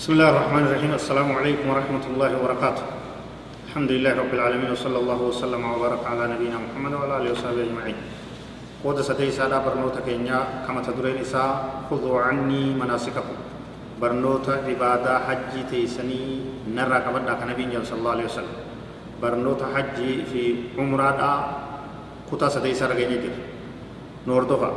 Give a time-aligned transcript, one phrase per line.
[0.00, 2.84] بسم الله الرحمن الرحيم السلام عليكم ورحمة الله وبركاته
[3.68, 7.96] الحمد لله رب العالمين وصلى الله وسلم وبارك على نبينا محمد وعلى آله وصحبه أجمعين
[8.80, 13.36] قود سدي سادا برنوتا كينيا كما تدرين إساء خذوا عني مناسككم
[14.00, 16.24] برنوتا عبادة حج تيسني
[16.72, 18.56] نرى كبدا كنبي صلى الله عليه وسلم
[19.20, 19.96] برنوتا حج
[20.32, 20.42] في
[20.80, 21.20] عمرة
[22.32, 23.36] كتا سدي سادا كينيا
[24.24, 24.70] نور دفع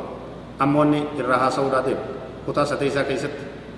[0.59, 1.99] أموني إرها سودا دير
[2.43, 3.31] كتا سدي كيست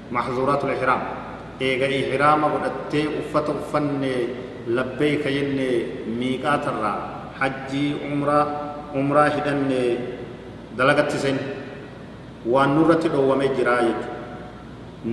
[0.09, 1.24] محظورات الإحرام
[1.59, 4.11] eega ihraama godhattee uffata uffanne
[4.77, 5.67] labbeeyka jenne
[6.19, 6.97] miiqaatarraa
[7.39, 8.45] hajjii umraa
[9.01, 9.79] umraa hidhanne
[10.77, 11.39] dalagatti sen
[12.53, 14.13] waan nurratti dhoowwamee jiraa jechuudha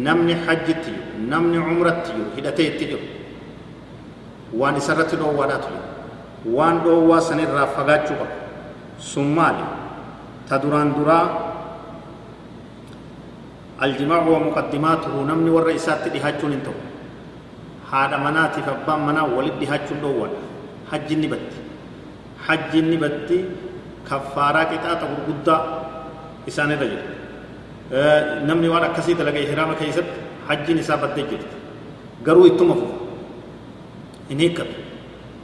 [0.07, 0.93] namni hajjitti
[1.33, 3.07] namni umratti jiru hidhatee itti jiru
[4.63, 8.37] waan isarratti dhoowwaadhaatu jiru waan dhoowwaa sanirraa fagaachuu qaba
[9.11, 9.37] sun
[10.49, 11.25] ta duraan duraa
[13.83, 16.75] الجماع ومقدماته نمني ور إسات دهاجون انتو.
[17.93, 20.33] هذا مناتي فبان منا ولد دهاجون دوان.
[20.91, 21.51] حج النبت
[22.47, 23.31] حج النبت
[24.09, 25.57] كفارة كتاة غرقودة
[26.49, 27.03] إسان الرجل
[27.93, 30.09] أه نمني وأنا كسيت لغا إحرام كيست.
[30.49, 31.43] حج نسابة دجل
[32.27, 32.87] قروا اتمفو
[34.31, 34.59] إنهيك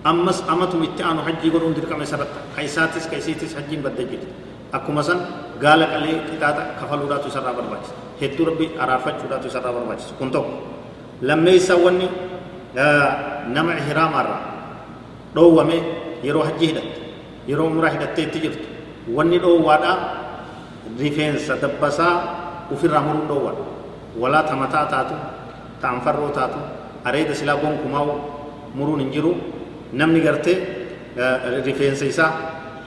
[0.06, 4.22] أمس أمتم اتعانوا حجي قرون درقم سرطة كيساتس كيسيتس حجين بدجل
[4.72, 5.18] akkuma san
[5.60, 10.52] gaala qalee qixaaxa kafaluudhaatu isarraa barbaachisa hedduu rabbi araarfachuudhaatu isarraa barbaachisa kun tokko
[11.22, 12.08] lammeessa wanni
[13.54, 14.42] nama ihraamaarraa
[15.34, 15.76] dhoowwame
[16.22, 17.00] yeroo hajji hidhatte
[17.48, 18.68] yeroo umraa hidhattee itti jirtu
[19.16, 19.92] wanni dhoowwaadha
[21.00, 22.14] rifeensa dabbasaa
[22.76, 23.64] ufirraa muruun dhoowwaadha
[24.20, 25.14] walaa tamataa taatu
[25.80, 26.58] ta'anfarroo taatu
[27.04, 28.04] areeda silaa gonkumaa
[28.74, 29.34] muruun hin jiru
[29.92, 30.58] namni gartee
[31.64, 32.32] rifeensa isaa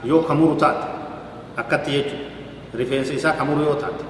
[0.04, 0.91] yoo ka taate
[1.56, 2.28] akkatti jechuudha
[2.78, 4.04] rifeensa isaa kamuru yoo taate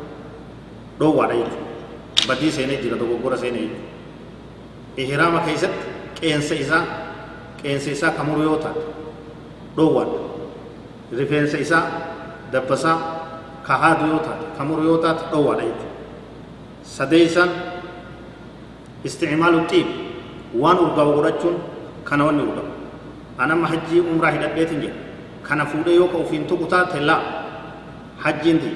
[0.98, 5.86] dhoowwaadha jechuudha badii seenee jira dogoggora seenee jechuudha ihraama keessatti
[6.20, 6.82] qeensa isaa
[7.62, 8.80] qeensa isaa kamuru yoo taate
[9.76, 10.18] dhoowwaadha
[11.18, 11.84] rifeensa isaa
[12.52, 12.96] dabbasaa
[13.66, 15.90] kahaadu yoo taate kamuru yoo taate dhoowwaadha jechuudha
[16.96, 17.50] sadeessan
[19.04, 19.88] isticmaalu xiib
[20.62, 21.56] waan urgaa'u godhachuun
[22.08, 22.70] kana wanni urgaa'u
[23.38, 24.98] anama hajjii umraa hidhadheetin jedha
[25.52, 27.20] kana fuudhee yoo ka ufiin tuqu taate laa
[28.24, 28.70] hajjiin ti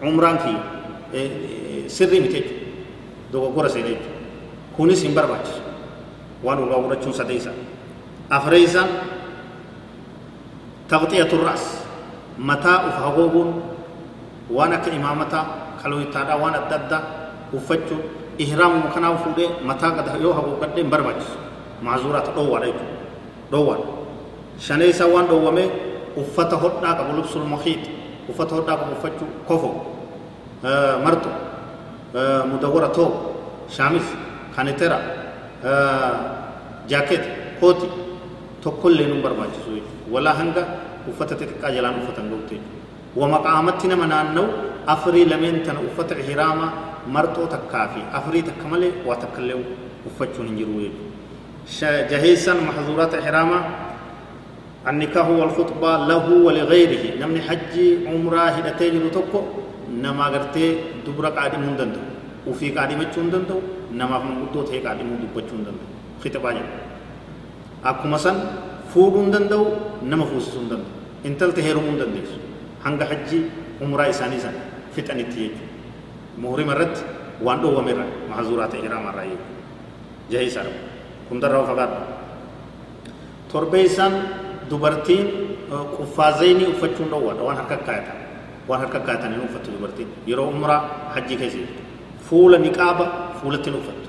[0.00, 0.52] umraan ki
[1.96, 2.64] sirrii miti jechuudha
[3.32, 4.24] dogoggora seene jechuudha
[4.76, 5.60] kunis hin barbaachisu
[6.44, 7.52] waan urgaa godhachuun sadeessa
[8.30, 8.88] afreessan
[10.88, 11.64] taqxiyatu raas
[12.38, 13.50] mataa uf hagooguun
[14.56, 15.44] waan akka imaamataa
[15.84, 17.02] kalooyitaadhaa waan adda addaa
[17.52, 18.00] uffachuun
[18.38, 21.36] ihraamuma kanaa fuudhee mataa gad yoo hagoogadhee hin barbaachisu
[21.84, 22.96] maazuuraata dhoowwaadha jechuudha
[23.52, 23.86] dhoowwaadha
[24.68, 25.68] shaneessaa waan dhoowwamee
[26.22, 27.82] uffata hodhaa qabu lubsul muhiit
[28.30, 29.70] uffata hodhaa qabu uffachuu kofo
[31.04, 31.30] marxo
[32.50, 33.08] mudawwara too
[33.76, 34.06] shaamis
[34.56, 34.98] kanitera
[36.88, 37.24] jaaket
[37.60, 37.86] kooti
[38.62, 40.62] tokkollee nu barbaachisu jechuudha walaa hanga
[41.10, 44.46] uffata xixiqqaa jalaan uffatan ga'utte jechuudha wamaqaamatti nama naanna'u
[44.94, 46.66] afurii lameen tana uffata ihraama
[47.16, 49.58] marxoo takkaa fi afurii takka malee waa takkallee
[50.08, 53.62] uffachuun hin jiru jechuudha jaheessan mahzuurata ihraamaa
[54.90, 57.74] النكاح والخطبة له ولغيره نمني حج
[58.12, 59.40] عمره هدتي جرو توكو
[60.04, 60.64] نما غرتي
[61.06, 62.02] دبر قادم هندندو
[62.48, 63.58] وفي قادم هندندو
[63.98, 65.84] نما فن قدو تي قادم دبچ هندندو
[66.22, 66.66] خطبة جن
[67.84, 68.36] akkuma san
[68.92, 69.64] fuudhuu hin danda'u
[70.10, 70.92] nama fuusisuu hin danda'u
[71.28, 72.38] intalti heerumuu hin dandeessu
[72.84, 73.38] hanga hajji
[73.84, 74.56] umraa isaanii san
[74.96, 75.68] fixanitti jechuudha
[76.44, 77.02] muhrima irratti
[77.46, 79.52] waan dhoowwame irra mahzuuraa ta'e iraamaa irraa jechuudha
[80.32, 80.50] jahee
[84.70, 85.26] dubartiin
[85.96, 88.18] quffaazayni uffachuun dhoowwaadha waan harka kaayatan
[88.68, 90.80] waan harka kaayatanii uffattu dubartiin yeroo umraa
[91.14, 91.80] hajjii keessa jirtu
[92.28, 93.04] fuula niqaaba
[93.40, 94.08] fuulatti hin uffattu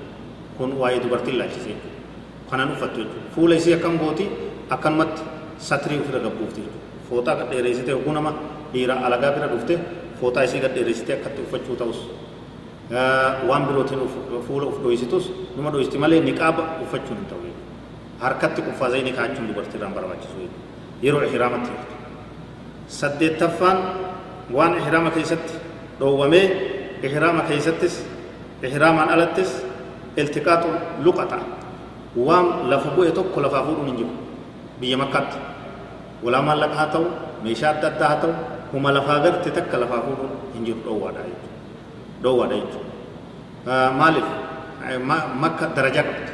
[0.58, 4.26] kun waa'ee dubartiin laachise jechuudha kanaan uffattu jechuudha fuula isii akkam gooti
[4.78, 5.22] akkanumatti
[5.70, 8.32] satirii ofirra gabbuufti jechuudha fooxaa gad dheereessite oguu nama
[8.74, 9.74] dhiira alagaa bira dhufte
[10.22, 12.00] fooxaa isii gad dheereessite akkatti uffachuu ta'us
[13.50, 14.02] waan birootiin
[14.48, 15.26] fuula uf dhoyisitus
[15.58, 17.42] numa dhoyisiti malee niqaaba uffachuun hin ta'u
[18.26, 20.38] harkatti quffaazayni kaachuun dubartiirraan barbaachisu
[21.06, 21.72] yeroo ihraamatti
[23.00, 23.78] saddeettaffaan
[24.58, 25.54] waan ihraama keessatti
[26.00, 26.46] dhoowwamee
[27.08, 27.94] ihraama keessattis
[28.64, 29.52] ihraamaan alattis
[30.22, 30.70] iltiqaaxu
[31.06, 31.38] luqata
[32.28, 34.14] waan lafa bu'e tokko lafaa fuudhuun hin jiru
[34.80, 35.38] biyya makkaatti
[36.24, 37.06] walaa maallaqa haa ta'u
[37.44, 38.34] meeshaa adda addaa haa ta'u
[38.74, 41.58] huma lafaa garte takka lafaa fuudhuun hin jiru dhoowwaadha jechuudha
[42.24, 44.28] dhoowwaadha jechuudha maaliif
[45.44, 46.25] makka darajaa qabdi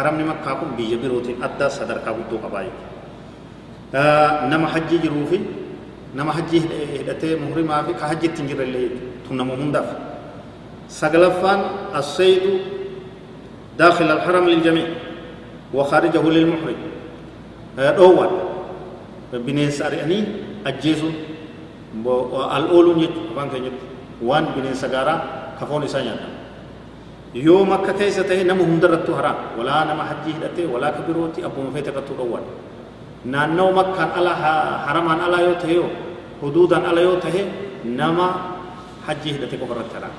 [0.00, 5.38] haramni makkaa kun biyya birootiin adda sadarkaa guddoo qabaa jechuudha nama hajji jiruu fi
[6.18, 6.58] nama hajji
[6.96, 8.88] hidhatee muhrimaa fi ka hajjitti hin jirre illee
[9.28, 9.88] tun nama hundaaf
[11.00, 11.60] saglaffaan
[12.02, 12.52] assaydu
[13.80, 14.86] داخل الحرم للجميع
[15.74, 16.78] وخارجه للمحرم
[17.80, 20.22] dhoowwaadha bineensa ari'anii
[20.68, 21.14] ajjeesuun
[22.56, 23.84] al'ooluun jechuudha afaan keenyatti
[24.28, 25.18] waan bineensa gaaraa
[25.58, 26.34] kafoon isaa nyaatamu
[30.74, 32.52] walaa ka birooti abbuma feete irrattuu dhoowwaadha
[33.32, 34.32] naannoo makkaan ala
[34.86, 35.90] haramaan ala yoo ta'e yoo
[36.42, 37.42] huduudaan ala yoo ta'e
[37.84, 38.26] nama
[39.06, 40.14] hajjii hidhatee qofa irratti haraam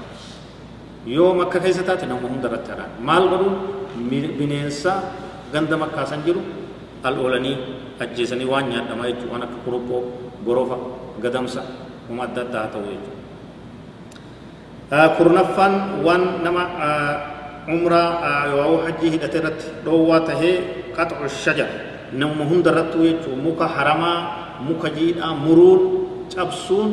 [1.15, 3.55] yoo makka keessa taate nama hundarratti haraam maal godhuun
[4.39, 4.91] bineensa
[5.53, 6.41] ganda makkaa san jiru
[7.03, 7.55] al'oolanii
[8.03, 10.01] ajjeesanii waan nyaadhamaa jechuudha waan akka kuruphoo
[10.45, 10.77] gorofa
[11.23, 11.61] gadamsa
[12.09, 13.20] uma adda addaa haa ta'u jechuudha.
[14.91, 16.63] Kurnaffaan waan nama
[17.67, 20.55] umraa yoo hajjii hidhate irratti dhoowwaa tahee
[20.97, 21.69] qaxcu shajar
[22.11, 24.17] nama hunda irrattu jechuudha muka haramaa
[24.67, 25.81] muka jiidhaa muruun
[26.33, 26.89] cabsuun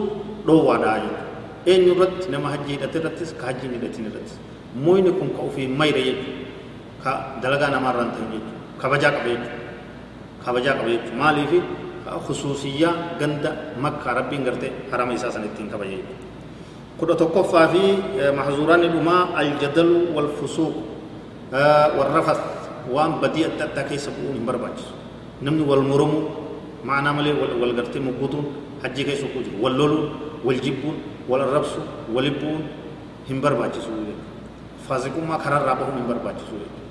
[0.47, 1.25] dhoowwaadhaa jechuudha.
[1.67, 4.39] eenyu irratti nama hajjii hidhate irrattis ka hajjii hidhatin irrattis
[4.85, 7.11] muyni kun ka ofii mayre jechuudha ka
[7.43, 9.59] dalagaa namaarraan ta'e jechuudha kabajaa qaba jechuudha.
[10.45, 11.53] kabajaa qaba jechuudha maaliif
[12.27, 13.50] khusuusiyyaa ganda
[13.83, 16.28] makkaa rabbiin gartee harama isaa san ittiin kabaje kudha
[22.95, 24.93] waan badii adda addaa keessa bu'uun hin barbaachisu
[25.45, 26.23] namni wal moromuu
[26.89, 28.45] ma'anaa malee wal gartee muggutuun
[28.83, 30.06] hajjii keessa kuu jiru wal loluun
[30.47, 30.97] wal jibbuun
[31.31, 31.81] wal arrabsu
[32.15, 32.62] wal bu'uun
[33.29, 33.91] hin barbaachisu
[34.89, 36.87] faasiqummaa kararraa bahuun hin barbaachisu jechuudha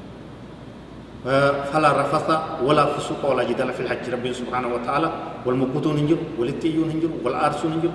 [1.74, 2.30] فلا رفث
[2.68, 5.10] ولا فسوق ولا جدال في الحج ربي سبحانه وتعالى
[5.48, 7.92] والمقوتون هنجر والتيون هنجر والآرسون هنجر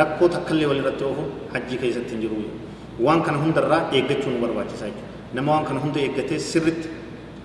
[0.00, 1.18] ركو تكلي ولرتوه
[1.54, 2.42] حج كيسة تنجروا
[3.04, 4.96] وان كان هم درا إيجتون برواجي سايج
[5.34, 6.82] نما وان كان دو إيجتي سرت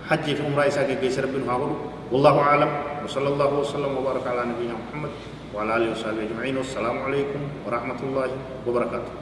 [0.10, 1.72] حج في عمره إساء كيس ربي نحاول
[2.12, 2.72] والله أعلم
[3.06, 5.12] وصلى الله وسلم وبارك على نبينا محمد
[5.56, 8.30] وعلى آله وصحبه أجمعين والسلام عليكم ورحمة الله
[8.68, 9.14] وبركاته